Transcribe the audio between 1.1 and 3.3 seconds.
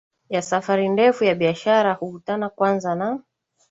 ya biashara hukutana kwanza na